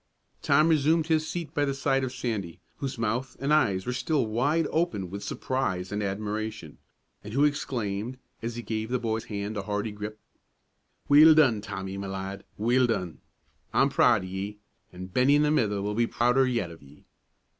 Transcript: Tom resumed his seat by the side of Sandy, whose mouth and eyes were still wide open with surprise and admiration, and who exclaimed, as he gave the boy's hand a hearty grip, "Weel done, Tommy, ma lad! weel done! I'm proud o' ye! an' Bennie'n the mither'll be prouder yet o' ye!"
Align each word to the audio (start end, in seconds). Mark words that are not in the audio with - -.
Tom 0.41 0.67
resumed 0.67 1.05
his 1.05 1.27
seat 1.27 1.53
by 1.53 1.63
the 1.63 1.75
side 1.75 2.03
of 2.03 2.11
Sandy, 2.11 2.59
whose 2.77 2.97
mouth 2.97 3.37
and 3.39 3.53
eyes 3.53 3.85
were 3.85 3.93
still 3.93 4.25
wide 4.25 4.65
open 4.71 5.11
with 5.11 5.21
surprise 5.23 5.91
and 5.91 6.01
admiration, 6.01 6.79
and 7.23 7.33
who 7.33 7.43
exclaimed, 7.43 8.17
as 8.41 8.55
he 8.55 8.63
gave 8.63 8.89
the 8.89 8.97
boy's 8.97 9.25
hand 9.25 9.57
a 9.57 9.61
hearty 9.61 9.91
grip, 9.91 10.17
"Weel 11.07 11.35
done, 11.35 11.61
Tommy, 11.61 11.99
ma 11.99 12.07
lad! 12.07 12.43
weel 12.57 12.87
done! 12.87 13.19
I'm 13.75 13.89
proud 13.89 14.23
o' 14.23 14.25
ye! 14.25 14.57
an' 14.91 15.05
Bennie'n 15.05 15.43
the 15.43 15.51
mither'll 15.51 15.93
be 15.93 16.07
prouder 16.07 16.47
yet 16.47 16.71
o' 16.71 16.79
ye!" 16.81 17.05